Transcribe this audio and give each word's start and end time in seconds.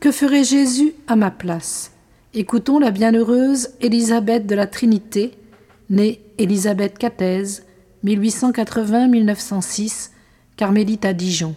que 0.00 0.10
ferait 0.10 0.44
Jésus 0.44 0.94
à 1.06 1.14
ma 1.14 1.30
place? 1.30 1.92
Écoutons 2.32 2.78
la 2.78 2.90
bienheureuse 2.90 3.68
Élisabeth 3.82 4.46
de 4.46 4.54
la 4.54 4.66
Trinité, 4.66 5.32
née 5.90 6.22
Élisabeth 6.38 6.96
Catèse, 6.96 7.66
1880-1906, 8.06 10.12
carmélite 10.56 11.04
à 11.04 11.12
Dijon. 11.12 11.54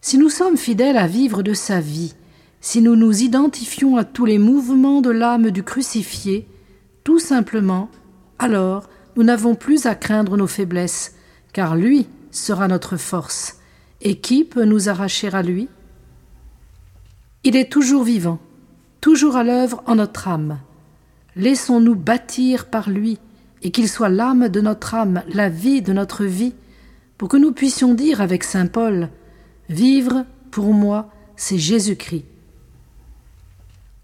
Si 0.00 0.16
nous 0.16 0.30
sommes 0.30 0.56
fidèles 0.56 0.96
à 0.96 1.06
vivre 1.06 1.42
de 1.42 1.52
sa 1.52 1.80
vie, 1.80 2.14
si 2.62 2.80
nous 2.80 2.96
nous 2.96 3.22
identifions 3.22 3.98
à 3.98 4.04
tous 4.04 4.24
les 4.24 4.38
mouvements 4.38 5.02
de 5.02 5.10
l'âme 5.10 5.50
du 5.50 5.62
crucifié, 5.62 6.48
tout 7.04 7.18
simplement, 7.18 7.90
alors 8.38 8.88
nous 9.16 9.22
n'avons 9.22 9.54
plus 9.54 9.84
à 9.84 9.94
craindre 9.94 10.38
nos 10.38 10.46
faiblesses, 10.46 11.14
car 11.52 11.76
lui 11.76 12.06
sera 12.30 12.68
notre 12.68 12.96
force. 12.96 13.58
Et 14.00 14.16
qui 14.16 14.44
peut 14.44 14.64
nous 14.64 14.88
arracher 14.88 15.28
à 15.28 15.42
lui? 15.42 15.68
Il 17.42 17.56
est 17.56 17.72
toujours 17.72 18.04
vivant, 18.04 18.38
toujours 19.00 19.36
à 19.36 19.44
l'œuvre 19.44 19.82
en 19.86 19.94
notre 19.94 20.28
âme. 20.28 20.58
Laissons-nous 21.36 21.94
bâtir 21.94 22.66
par 22.66 22.90
lui, 22.90 23.18
et 23.62 23.70
qu'il 23.70 23.88
soit 23.88 24.10
l'âme 24.10 24.48
de 24.48 24.60
notre 24.60 24.94
âme, 24.94 25.22
la 25.32 25.48
vie 25.48 25.80
de 25.80 25.92
notre 25.92 26.24
vie, 26.24 26.54
pour 27.16 27.28
que 27.28 27.38
nous 27.38 27.52
puissions 27.52 27.94
dire 27.94 28.20
avec 28.20 28.44
saint 28.44 28.66
Paul 28.66 29.08
Vivre, 29.70 30.26
pour 30.50 30.74
moi, 30.74 31.10
c'est 31.36 31.58
Jésus-Christ. 31.58 32.24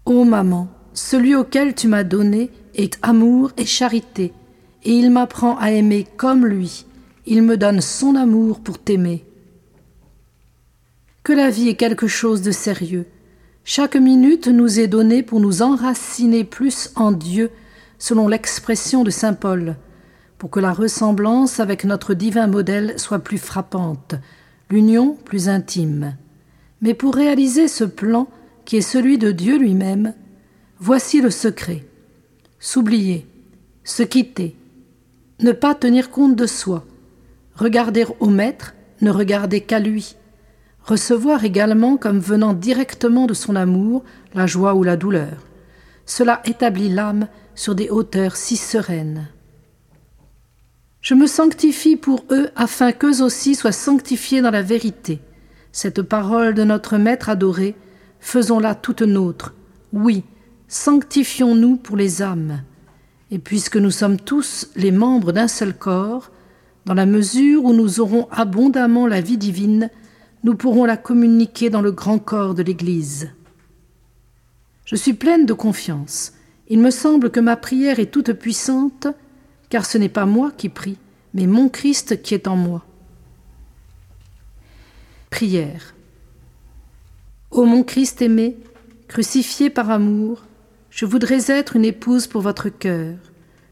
Ô 0.05 0.23
maman, 0.23 0.69
celui 0.93 1.35
auquel 1.35 1.75
tu 1.75 1.87
m'as 1.87 2.03
donné 2.03 2.49
est 2.73 2.97
amour 3.03 3.51
et 3.57 3.65
charité, 3.65 4.33
et 4.83 4.93
il 4.93 5.11
m'apprend 5.11 5.57
à 5.57 5.71
aimer 5.71 6.07
comme 6.17 6.45
lui, 6.45 6.85
il 7.27 7.43
me 7.43 7.57
donne 7.57 7.81
son 7.81 8.15
amour 8.15 8.61
pour 8.61 8.79
t'aimer. 8.79 9.25
Que 11.21 11.33
la 11.33 11.51
vie 11.51 11.69
est 11.69 11.75
quelque 11.75 12.07
chose 12.07 12.41
de 12.41 12.51
sérieux. 12.51 13.05
Chaque 13.69 13.97
minute 13.97 14.47
nous 14.47 14.79
est 14.79 14.87
donnée 14.87 15.23
pour 15.23 15.41
nous 15.41 15.61
enraciner 15.61 16.45
plus 16.45 16.89
en 16.95 17.11
Dieu, 17.11 17.51
selon 17.99 18.29
l'expression 18.29 19.03
de 19.03 19.09
saint 19.09 19.33
Paul, 19.33 19.75
pour 20.37 20.49
que 20.49 20.61
la 20.61 20.71
ressemblance 20.71 21.59
avec 21.59 21.83
notre 21.83 22.13
divin 22.13 22.47
modèle 22.47 22.97
soit 22.97 23.19
plus 23.19 23.37
frappante, 23.37 24.15
l'union 24.69 25.17
plus 25.25 25.49
intime. 25.49 26.15
Mais 26.79 26.93
pour 26.93 27.13
réaliser 27.13 27.67
ce 27.67 27.83
plan 27.83 28.29
qui 28.63 28.77
est 28.77 28.81
celui 28.81 29.17
de 29.17 29.33
Dieu 29.33 29.57
lui-même, 29.57 30.13
voici 30.79 31.19
le 31.19 31.29
secret. 31.29 31.83
S'oublier, 32.59 33.27
se 33.83 34.01
quitter, 34.01 34.55
ne 35.41 35.51
pas 35.51 35.75
tenir 35.75 36.09
compte 36.09 36.37
de 36.37 36.45
soi, 36.45 36.85
regarder 37.53 38.05
au 38.21 38.29
Maître, 38.29 38.75
ne 39.01 39.11
regarder 39.11 39.59
qu'à 39.59 39.79
lui, 39.79 40.15
recevoir 40.87 41.43
également 41.43 41.97
comme 41.97 42.19
venant 42.19 42.53
directement 42.53 43.27
de 43.27 43.33
son 43.33 43.55
amour 43.55 44.03
la 44.33 44.47
joie 44.47 44.73
ou 44.73 44.83
la 44.83 44.95
douleur. 44.95 45.45
Cela 46.05 46.41
établit 46.45 46.89
l'âme 46.89 47.27
sur 47.55 47.75
des 47.75 47.89
hauteurs 47.89 48.37
si 48.37 48.55
sereines. 48.55 49.27
Je 51.01 51.13
me 51.13 51.27
sanctifie 51.27 51.97
pour 51.97 52.23
eux 52.31 52.49
afin 52.55 52.91
qu'eux 52.91 53.21
aussi 53.21 53.55
soient 53.55 53.71
sanctifiés 53.71 54.41
dans 54.41 54.51
la 54.51 54.61
vérité. 54.61 55.19
Cette 55.71 56.01
parole 56.01 56.53
de 56.53 56.63
notre 56.63 56.97
Maître 56.97 57.29
adoré, 57.29 57.75
faisons-la 58.19 58.73
toute 58.73 59.01
nôtre. 59.01 59.53
Oui, 59.93 60.23
sanctifions-nous 60.67 61.75
pour 61.77 61.97
les 61.97 62.21
âmes. 62.21 62.61
Et 63.29 63.39
puisque 63.39 63.77
nous 63.77 63.91
sommes 63.91 64.17
tous 64.17 64.69
les 64.75 64.91
membres 64.91 65.33
d'un 65.33 65.49
seul 65.49 65.73
corps, 65.73 66.31
dans 66.85 66.93
la 66.93 67.05
mesure 67.05 67.65
où 67.65 67.73
nous 67.73 67.99
aurons 67.99 68.27
abondamment 68.31 69.07
la 69.07 69.19
vie 69.19 69.37
divine, 69.37 69.89
nous 70.47 70.55
pourrons 70.55 70.85
la 70.85 70.95
communiquer 70.95 71.69
dans 71.69 71.81
le 71.81 71.91
grand 71.91 72.19
corps 72.19 72.55
de 72.55 72.63
l'Église. 72.63 73.31
Je 74.85 74.95
suis 74.95 75.11
pleine 75.11 75.45
de 75.45 75.51
confiance. 75.51 76.31
Il 76.69 76.79
me 76.79 76.89
semble 76.89 77.31
que 77.31 77.41
ma 77.41 77.57
prière 77.57 77.99
est 77.99 78.13
toute 78.13 78.31
puissante 78.31 79.07
car 79.69 79.85
ce 79.85 79.97
n'est 79.97 80.07
pas 80.07 80.25
moi 80.25 80.51
qui 80.55 80.69
prie, 80.69 80.97
mais 81.33 81.47
mon 81.47 81.67
Christ 81.67 82.21
qui 82.21 82.33
est 82.33 82.47
en 82.47 82.55
moi. 82.55 82.85
Prière. 85.31 85.93
Ô 87.51 87.65
mon 87.65 87.83
Christ 87.83 88.21
aimé, 88.21 88.55
crucifié 89.09 89.69
par 89.69 89.91
amour, 89.91 90.45
je 90.89 91.05
voudrais 91.05 91.51
être 91.51 91.75
une 91.75 91.83
épouse 91.83 92.25
pour 92.25 92.41
votre 92.41 92.69
cœur, 92.69 93.17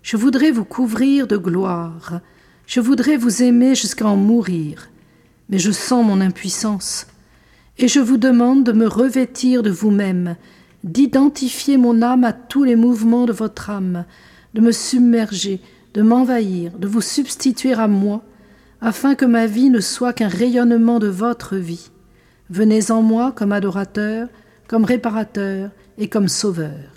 je 0.04 0.18
voudrais 0.18 0.52
vous 0.52 0.66
couvrir 0.66 1.26
de 1.26 1.38
gloire, 1.38 2.20
je 2.68 2.82
voudrais 2.82 3.16
vous 3.16 3.44
aimer 3.44 3.76
jusqu'à 3.76 4.08
en 4.08 4.18
mourir, 4.18 4.90
mais 5.50 5.60
je 5.60 5.72
sens 5.72 6.06
mon 6.06 6.22
impuissance, 6.22 7.08
et 7.78 7.88
je 7.88 8.00
vous 8.00 8.18
demande 8.18 8.64
de 8.64 8.72
me 8.72 8.88
revêtir 8.88 9.64
de 9.64 9.70
vous-même, 9.70 10.36
d'identifier 10.84 11.78
mon 11.78 12.02
âme 12.02 12.24
à 12.24 12.34
tous 12.34 12.64
les 12.64 12.76
mouvements 12.76 13.26
de 13.26 13.34
votre 13.34 13.70
âme, 13.70 14.06
de 14.54 14.62
me 14.62 14.72
submerger, 14.72 15.62
de 15.94 16.02
m'envahir, 16.02 16.78
de 16.78 16.88
vous 16.88 17.02
substituer 17.02 17.74
à 17.74 17.88
moi, 17.88 18.24
afin 18.82 19.16
que 19.16 19.26
ma 19.26 19.46
vie 19.46 19.70
ne 19.70 19.80
soit 19.80 20.14
qu'un 20.14 20.28
rayonnement 20.28 21.00
de 21.00 21.08
votre 21.08 21.56
vie. 21.56 21.90
Venez 22.50 22.92
en 22.92 23.02
moi 23.02 23.32
comme 23.32 23.52
adorateur, 23.52 24.28
comme 24.68 24.86
réparateur 24.86 25.72
et 25.98 26.08
comme 26.08 26.28
sauveur. 26.28 26.95